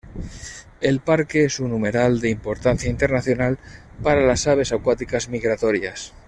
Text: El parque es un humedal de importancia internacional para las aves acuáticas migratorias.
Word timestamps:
El 0.81 0.99
parque 1.01 1.45
es 1.45 1.59
un 1.59 1.71
humedal 1.73 2.21
de 2.21 2.31
importancia 2.31 2.89
internacional 2.89 3.59
para 4.01 4.25
las 4.25 4.47
aves 4.47 4.71
acuáticas 4.71 5.29
migratorias. 5.29 6.11